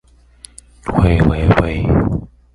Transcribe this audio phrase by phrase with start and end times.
[0.83, 2.27] 淡海輕軌捷運